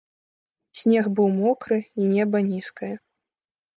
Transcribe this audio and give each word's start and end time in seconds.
Снег 0.83 1.05
быў 1.19 1.29
мокры, 1.41 1.77
і 2.01 2.11
неба 2.17 2.37
нізкае. 2.51 2.91